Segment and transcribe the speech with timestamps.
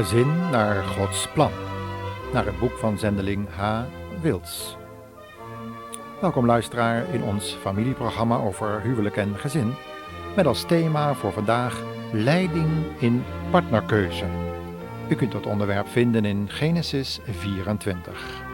[0.00, 1.50] Gezin naar Gods plan.
[2.32, 3.82] Naar het boek van zendeling H.
[4.20, 4.76] Wils.
[6.20, 9.74] Welkom luisteraar in ons familieprogramma over huwelijk en gezin.
[10.36, 14.24] Met als thema voor vandaag leiding in partnerkeuze.
[15.08, 18.49] U kunt dat onderwerp vinden in Genesis 24.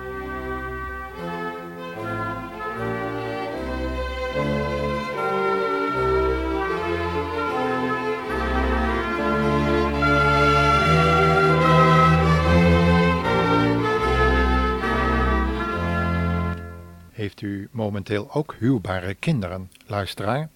[17.77, 20.49] Momenteel ook huwbare kinderen, luisteraar?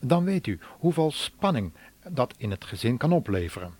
[0.00, 1.72] Dan weet u hoeveel spanning
[2.08, 3.74] dat in het gezin kan opleveren.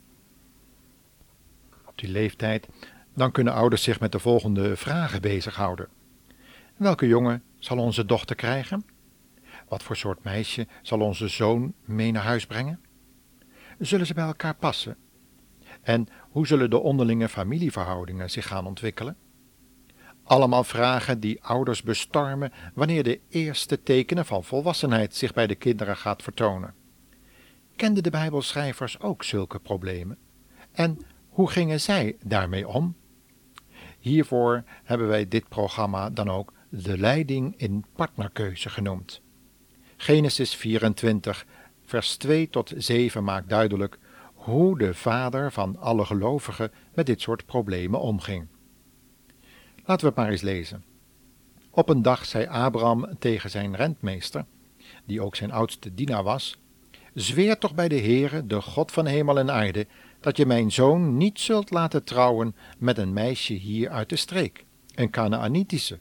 [1.85, 2.69] Op die leeftijd,
[3.15, 5.89] dan kunnen ouders zich met de volgende vragen bezighouden.
[6.77, 8.85] Welke jongen zal onze dochter krijgen?
[9.69, 12.81] Wat voor soort meisje zal onze zoon mee naar huis brengen?
[13.79, 14.97] Zullen ze bij elkaar passen?
[15.83, 19.17] En hoe zullen de onderlinge familieverhoudingen zich gaan ontwikkelen?
[20.29, 25.97] Allemaal vragen die ouders bestormen wanneer de eerste tekenen van volwassenheid zich bij de kinderen
[25.97, 26.75] gaat vertonen.
[27.77, 30.19] Kenden de Bijbelschrijvers ook zulke problemen?
[30.73, 30.99] En
[31.29, 32.97] hoe gingen zij daarmee om?
[33.99, 39.21] Hiervoor hebben wij dit programma dan ook de leiding in partnerkeuze genoemd.
[39.97, 41.47] Genesis 24,
[41.85, 43.99] vers 2 tot 7 maakt duidelijk
[44.35, 48.47] hoe de vader van alle gelovigen met dit soort problemen omging.
[49.89, 50.85] Laten we het maar eens lezen.
[51.71, 54.45] Op een dag zei Abraham tegen zijn rentmeester,
[55.05, 56.59] die ook zijn oudste dienaar was:
[57.15, 59.87] Zweer toch bij de Heere, de God van hemel en aarde,
[60.21, 64.65] dat je mijn zoon niet zult laten trouwen met een meisje hier uit de streek,
[64.95, 65.99] een Canaanitische.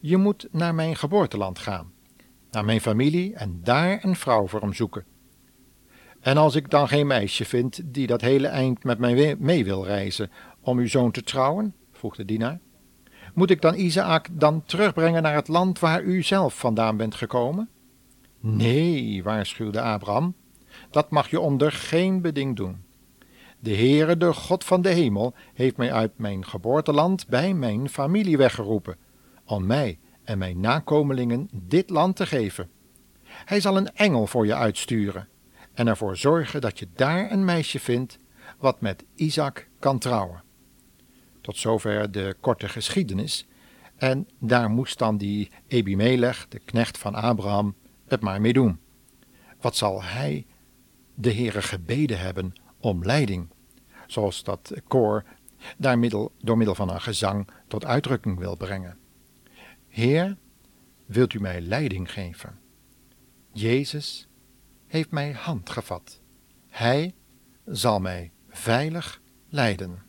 [0.00, 1.92] Je moet naar mijn geboorteland gaan,
[2.50, 5.04] naar mijn familie en daar een vrouw voor hem zoeken.
[6.20, 9.84] En als ik dan geen meisje vind die dat hele eind met mij mee wil
[9.84, 10.30] reizen
[10.60, 12.60] om uw zoon te trouwen, vroeg de dienaar,
[13.32, 17.68] moet ik dan Isaac dan terugbrengen naar het land waar u zelf vandaan bent gekomen?
[18.40, 20.34] Nee, waarschuwde Abraham,
[20.90, 22.84] dat mag je onder geen beding doen.
[23.58, 28.36] De Heere, de God van de hemel, heeft mij uit mijn geboorteland bij mijn familie
[28.36, 28.96] weggeroepen,
[29.44, 32.70] om mij en mijn nakomelingen dit land te geven.
[33.24, 35.28] Hij zal een engel voor je uitsturen
[35.74, 38.18] en ervoor zorgen dat je daar een meisje vindt
[38.58, 40.42] wat met Isaac kan trouwen.
[41.42, 43.46] Tot zover de korte geschiedenis.
[43.96, 47.74] En daar moest dan die Ebimelech, de knecht van Abraham,
[48.06, 48.80] het maar mee doen.
[49.60, 50.46] Wat zal hij
[51.14, 53.48] de Heere gebeden hebben om leiding,
[54.06, 55.24] zoals dat koor
[55.76, 56.08] daar
[56.38, 58.98] door middel van een gezang tot uitdrukking wil brengen.
[59.88, 60.36] Heer,
[61.06, 62.58] wilt u mij leiding geven?
[63.52, 64.28] Jezus
[64.86, 66.20] heeft mij hand gevat.
[66.68, 67.14] Hij
[67.66, 70.02] zal mij veilig leiden.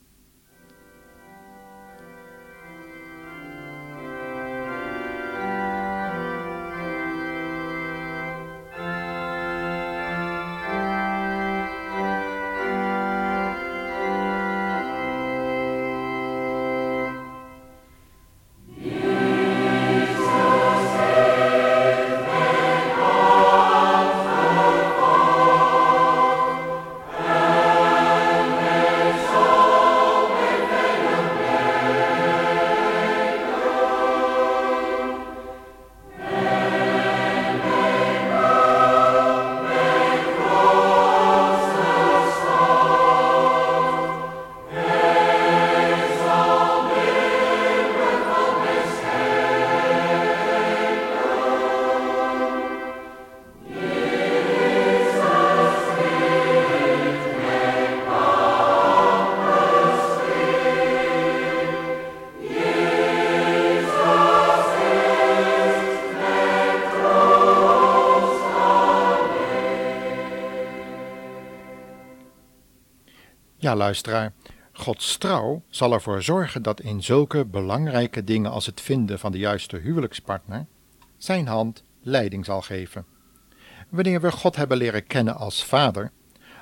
[73.76, 74.34] Luisteraar,
[74.72, 79.38] Gods trouw zal ervoor zorgen dat in zulke belangrijke dingen als het vinden van de
[79.38, 80.66] juiste huwelijkspartner
[81.18, 83.06] zijn hand leiding zal geven.
[83.90, 86.12] Wanneer we God hebben leren kennen als Vader,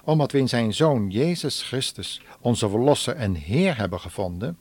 [0.04, 4.58] omdat we in zijn Zoon Jezus Christus onze Verlosser en Heer hebben gevonden,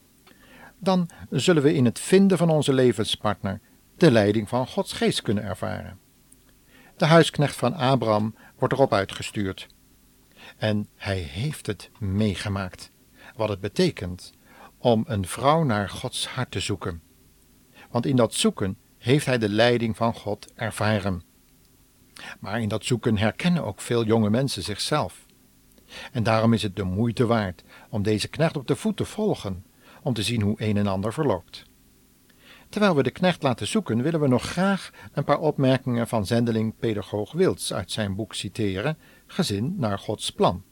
[0.78, 3.60] dan zullen we in het vinden van onze levenspartner
[3.96, 5.98] de leiding van Gods geest kunnen ervaren.
[6.96, 9.68] De huisknecht van Abraham wordt erop uitgestuurd
[10.60, 12.90] en hij heeft het meegemaakt,
[13.36, 14.32] wat het betekent
[14.78, 17.02] om een vrouw naar Gods hart te zoeken.
[17.90, 21.22] Want in dat zoeken heeft hij de leiding van God ervaren.
[22.40, 25.26] Maar in dat zoeken herkennen ook veel jonge mensen zichzelf.
[26.12, 29.64] En daarom is het de moeite waard om deze knecht op de voet te volgen,
[30.02, 31.64] om te zien hoe een en ander verloopt.
[32.68, 36.74] Terwijl we de knecht laten zoeken, willen we nog graag een paar opmerkingen van zendeling
[36.78, 38.98] pedagoog Wilds uit zijn boek citeren,
[39.32, 40.62] Gezin naar Gods plan.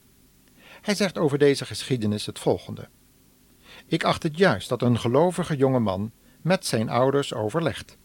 [0.81, 2.89] Hij zegt over deze geschiedenis het volgende.
[3.87, 6.13] Ik acht het juist dat een gelovige jonge man
[6.43, 7.97] met zijn ouders overlegt,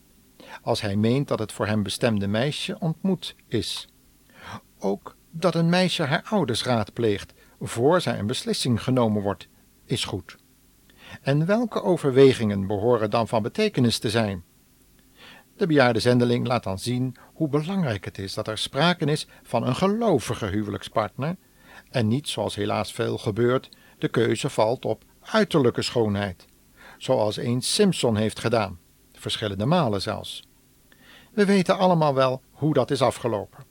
[0.62, 3.88] als hij meent dat het voor hem bestemde meisje ontmoet is.
[4.80, 9.48] Ook dat een meisje haar ouders raadpleegt voor zij een beslissing genomen wordt,
[9.86, 10.38] is goed.
[11.22, 14.44] En welke overwegingen behoren dan van betekenis te zijn?
[15.56, 19.68] De bejaarde zendeling laat dan zien hoe belangrijk het is dat er sprake is van
[19.68, 21.36] een gelovige huwelijkspartner
[21.90, 26.46] en niet, zoals helaas veel gebeurt, de keuze valt op uiterlijke schoonheid,
[26.98, 28.80] zoals eens Simpson heeft gedaan,
[29.12, 30.48] verschillende malen zelfs.
[31.32, 33.64] We weten allemaal wel hoe dat is afgelopen.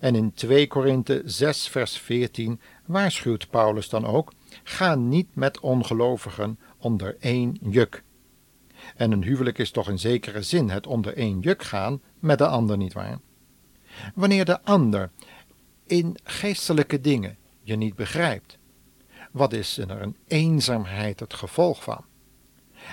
[0.00, 6.58] En in 2 Korinthe 6 vers 14 waarschuwt Paulus dan ook, ga niet met ongelovigen
[6.78, 8.02] onder één juk.
[8.96, 12.46] En een huwelijk is toch in zekere zin het onder één juk gaan met de
[12.46, 13.18] ander, nietwaar?
[14.14, 15.10] Wanneer de ander
[15.86, 18.58] in geestelijke dingen je niet begrijpt,
[19.32, 22.04] wat is er een eenzaamheid het gevolg van?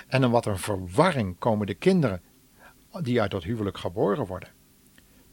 [0.08, 2.22] En in wat een verwarring komen de kinderen
[3.02, 4.50] die uit dat huwelijk geboren worden.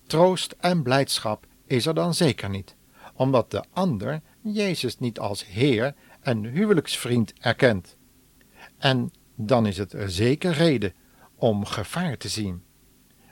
[0.06, 2.76] Troost en blijdschap is er dan zeker niet,
[3.14, 7.96] omdat de ander Jezus niet als Heer en huwelijksvriend erkent.
[8.78, 9.12] En
[9.46, 10.94] dan is het er zeker reden
[11.34, 12.62] om gevaar te zien.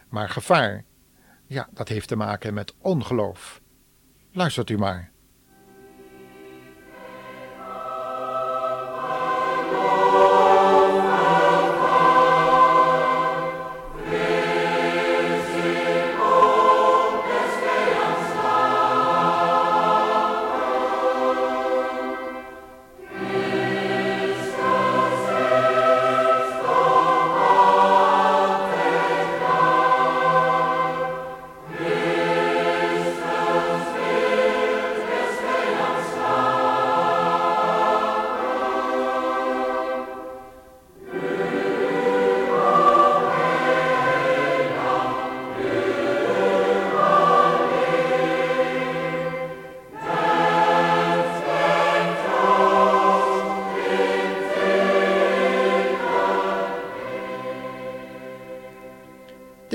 [0.08, 0.84] Maar gevaar,
[1.46, 3.60] ja, dat heeft te maken met ongeloof.
[4.32, 5.10] Luistert u maar.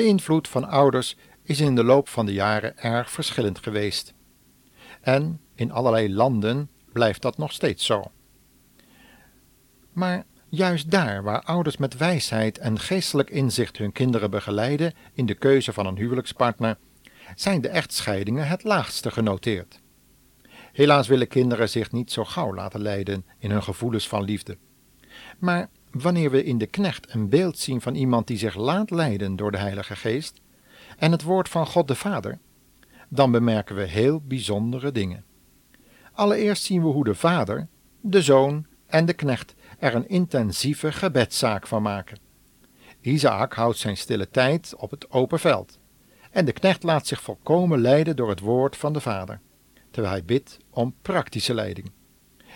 [0.06, 4.14] De invloed van ouders is in de loop van de jaren erg verschillend geweest.
[5.02, 8.12] En in allerlei landen blijft dat nog steeds zo.
[9.94, 15.36] Maar juist daar waar ouders met wijsheid en geestelijk inzicht hun kinderen begeleiden in de
[15.36, 16.78] keuze van een huwelijkspartner,
[17.36, 19.82] zijn de echtscheidingen het laagste genoteerd.
[20.72, 24.58] Helaas willen kinderen zich niet zo gauw laten leiden in hun gevoelens van liefde.
[25.40, 25.70] Maar
[26.02, 29.52] wanneer we in de knecht een beeld zien van iemand die zich laat leiden door
[29.52, 30.42] de Heilige Geest
[30.98, 32.40] en het woord van God de Vader,
[33.10, 35.24] dan bemerken we heel bijzondere dingen.
[36.12, 37.68] Allereerst zien we hoe de vader,
[38.02, 42.20] de zoon en de knecht er een intensieve gebedszaak van maken.
[43.02, 45.80] Isaac houdt zijn stille tijd op het open veld
[46.32, 49.42] en de knecht laat zich volkomen leiden door het woord van de vader,
[49.92, 51.92] terwijl hij bidt om praktische leiding.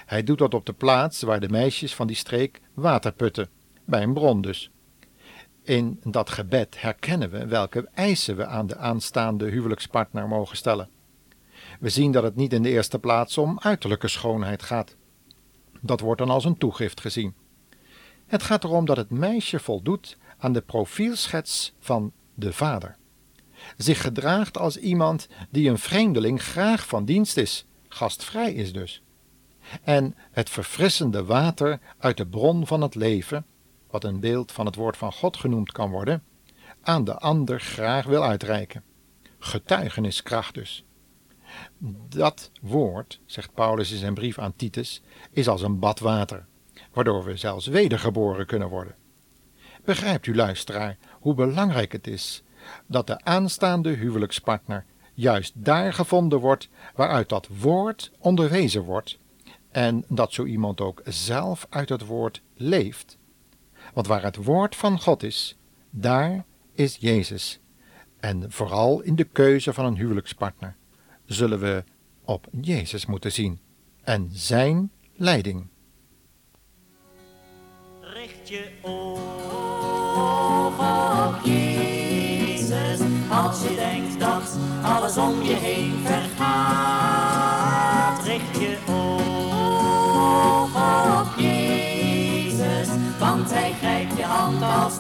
[0.05, 3.49] Hij doet dat op de plaats waar de meisjes van die streek water putten,
[3.85, 4.71] bij een bron dus.
[5.63, 10.89] In dat gebed herkennen we welke eisen we aan de aanstaande huwelijkspartner mogen stellen.
[11.79, 14.95] We zien dat het niet in de eerste plaats om uiterlijke schoonheid gaat.
[15.81, 17.33] Dat wordt dan als een toegift gezien.
[18.25, 22.95] Het gaat erom dat het meisje voldoet aan de profielschets van de vader.
[23.77, 29.01] Zich gedraagt als iemand die een vreemdeling graag van dienst is, gastvrij is dus
[29.83, 33.45] en het verfrissende water uit de bron van het leven,
[33.89, 36.23] wat een beeld van het woord van God genoemd kan worden,
[36.81, 38.83] aan de ander graag wil uitreiken.
[39.39, 40.85] Getuigeniskracht dus.
[42.09, 46.45] Dat woord, zegt Paulus in zijn brief aan Titus, is als een bad water,
[46.93, 48.95] waardoor we zelfs wedergeboren kunnen worden.
[49.83, 52.43] Begrijpt u, luisteraar, hoe belangrijk het is
[52.85, 59.19] dat de aanstaande huwelijkspartner juist daar gevonden wordt waaruit dat woord onderwezen wordt
[59.71, 63.17] en dat zo iemand ook zelf uit het woord leeft.
[63.93, 65.57] Want waar het woord van God is,
[65.89, 67.59] daar is Jezus.
[68.19, 70.75] En vooral in de keuze van een huwelijkspartner
[71.25, 71.83] zullen we
[72.23, 73.59] op Jezus moeten zien
[74.03, 75.67] en zijn leiding.
[78.01, 79.19] Richt je ogen
[81.27, 82.99] op Jezus
[83.29, 86.98] als je denkt dat alles om je heen vergaat.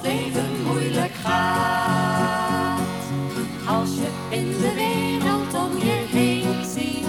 [0.01, 2.79] Het leven moeilijk gaat.
[3.67, 7.05] Als je in de wereld om je heen ziet,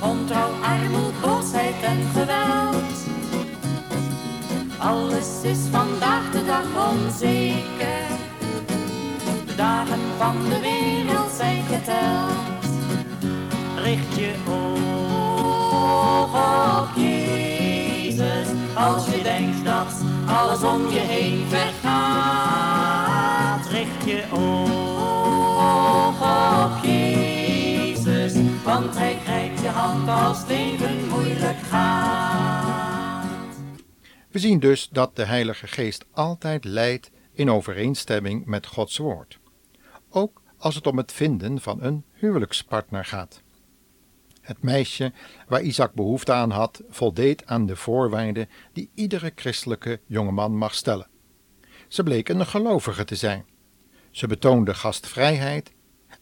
[0.00, 2.74] ontrouw, armoed, boosheid en geweld.
[4.78, 8.06] Alles is vandaag de dag onzeker.
[9.46, 12.68] De dagen van de wereld zijn geteld.
[13.76, 16.34] Richt je Oog
[16.80, 21.90] op Jezus, als je denkt dat alles om je heen vergaat.
[23.66, 24.88] richt je oog.
[26.64, 28.32] Op Jezus,
[28.64, 33.24] want hij grijpt je hand als leven moeilijk gaat.
[34.30, 39.38] We zien dus dat de Heilige Geest altijd leidt in overeenstemming met Gods woord.
[40.10, 43.42] Ook als het om het vinden van een huwelijkspartner gaat.
[44.40, 45.12] Het meisje
[45.48, 51.08] waar Isaac behoefte aan had, voldeed aan de voorwaarden die iedere christelijke jongeman mag stellen.
[51.88, 53.44] Ze bleek een gelovige te zijn.
[54.10, 55.72] Ze betoonde gastvrijheid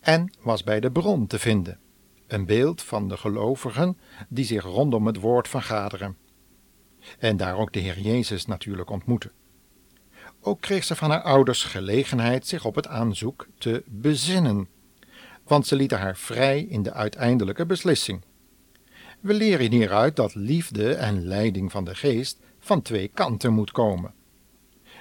[0.01, 1.79] en was bij de bron te vinden,
[2.27, 3.99] een beeld van de gelovigen
[4.29, 6.17] die zich rondom het woord vergaderen.
[7.19, 9.33] En daar ook de Heer Jezus natuurlijk ontmoeten.
[10.41, 14.69] Ook kreeg ze van haar ouders gelegenheid zich op het aanzoek te bezinnen,
[15.49, 18.25] want ze lieten haar vrij in de uiteindelijke beslissing.
[19.21, 24.15] We leren hieruit dat liefde en leiding van de geest van twee kanten moet komen.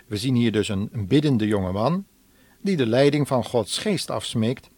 [0.08, 2.06] We zien hier dus een biddende jongeman
[2.62, 4.70] die de leiding van Gods geest afsmeekt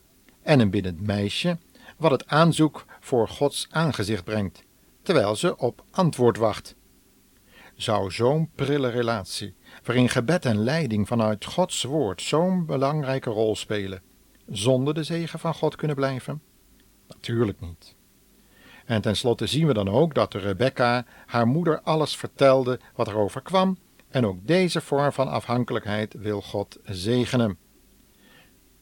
[0.41, 1.57] en een biddend meisje
[1.97, 4.63] wat het aanzoek voor Gods aangezicht brengt,
[5.01, 6.75] terwijl ze op antwoord wacht.
[7.75, 14.01] Zou zo'n prille relatie, waarin gebed en leiding vanuit Gods woord zo'n belangrijke rol spelen,
[14.51, 16.41] zonder de zegen van God kunnen blijven?
[17.07, 17.95] Natuurlijk niet.
[18.85, 23.77] En tenslotte zien we dan ook dat Rebecca haar moeder alles vertelde wat er overkwam,
[24.09, 27.57] en ook deze vorm van afhankelijkheid wil God zegenen.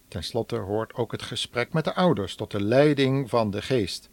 [0.08, 4.10] Ten slotte hoort ook het gesprek met de ouders tot de leiding van de geest.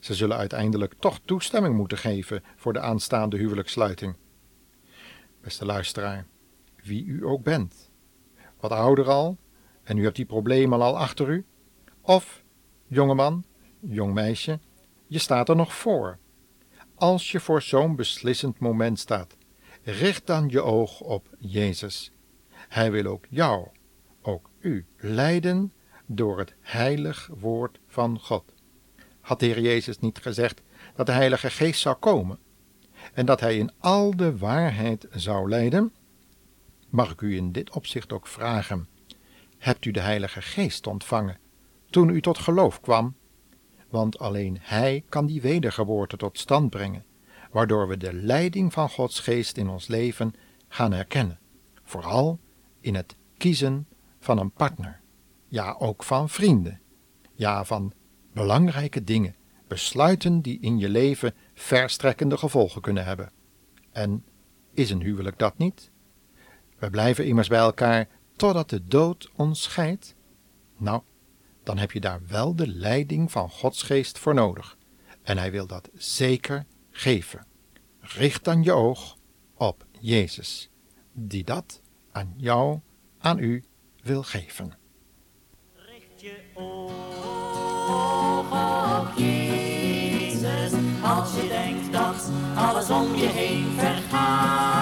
[0.00, 4.16] Ze zullen uiteindelijk toch toestemming moeten geven voor de aanstaande huwelijkssluiting.
[5.40, 6.26] Beste luisteraar,
[6.82, 7.90] wie u ook bent,
[8.60, 9.38] wat ouder al,
[9.90, 11.44] en u hebt die problemen al achter u,
[12.00, 12.42] of
[12.86, 13.44] jongeman,
[13.80, 14.58] jong meisje,
[15.06, 16.18] je staat er nog voor.
[16.94, 19.36] Als je voor zo'n beslissend moment staat,
[19.82, 22.12] richt dan je oog op Jezus.
[22.68, 23.68] Hij wil ook jou,
[24.22, 25.72] ook u, leiden
[26.06, 28.54] door het heilig woord van God.
[29.20, 30.62] Had de Heer Jezus niet gezegd
[30.94, 32.38] dat de Heilige Geest zou komen
[33.12, 35.92] en dat Hij in al de waarheid zou leiden?
[36.88, 38.88] Mag ik u in dit opzicht ook vragen:
[39.60, 41.38] hebt u de Heilige Geest ontvangen
[41.90, 43.14] toen u tot geloof kwam?
[43.88, 47.04] Want alleen Hij kan die wedergeboorte tot stand brengen,
[47.50, 50.34] waardoor we de leiding van Gods Geest in ons leven
[50.68, 51.38] gaan herkennen,
[51.82, 52.40] vooral
[52.80, 53.86] in het kiezen
[54.18, 55.00] van een partner,
[55.48, 56.80] ja ook van vrienden,
[57.34, 57.92] ja van
[58.32, 59.36] belangrijke dingen,
[59.68, 63.32] besluiten die in je leven verstrekkende gevolgen kunnen hebben.
[63.92, 64.24] En
[64.74, 65.90] is een huwelijk dat niet?
[66.78, 68.08] We blijven immers bij elkaar
[68.40, 70.14] totdat de dood ons scheidt.
[70.76, 71.02] Nou,
[71.62, 74.76] dan heb je daar wel de leiding van Gods geest voor nodig.
[75.22, 77.46] En hij wil dat zeker geven.
[78.00, 79.16] Richt dan je oog
[79.54, 80.70] op Jezus,
[81.12, 81.80] die dat
[82.12, 82.80] aan jou,
[83.18, 83.64] aan u
[84.02, 84.78] wil geven.
[85.74, 87.08] Richt je oog.
[89.00, 94.76] Op Jezus, als je denkt dat alles om je heen vergaat.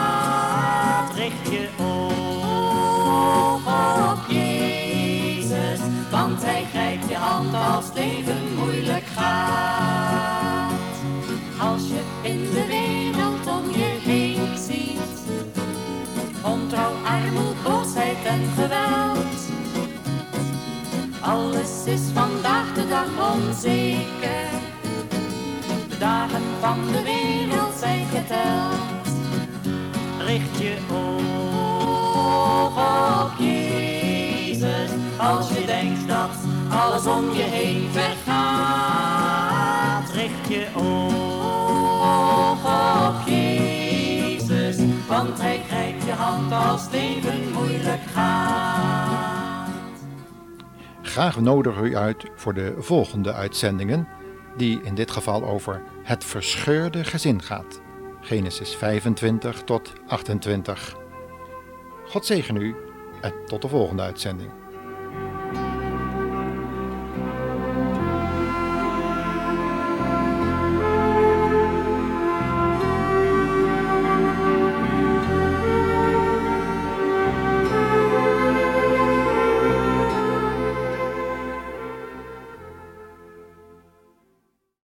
[1.15, 1.69] Richt je.
[1.81, 2.08] Oog
[7.75, 10.73] als het leven moeilijk gaat.
[11.61, 15.23] Als je in de wereld om je heen ziet,
[16.43, 19.37] ontrouw, armoed, boosheid en geweld.
[21.21, 24.49] Alles is vandaag de dag onzeker.
[25.89, 29.17] De dagen van de wereld zijn geteld.
[30.27, 32.77] Richt je Oog
[33.25, 38.29] op Jezus, als je denkt dat alles om je heen vergaat.
[40.11, 41.29] Richt je oog.
[43.09, 49.69] Op Jezus, want hij grijpt je hand als het moeilijk gaat.
[51.03, 54.09] Graag nodigen we u uit voor de volgende uitzendingen,
[54.57, 57.81] die in dit geval over het verscheurde gezin gaat.
[58.21, 60.97] Genesis 25 tot 28.
[62.07, 62.77] God zegen u
[63.21, 64.51] en tot de volgende uitzending.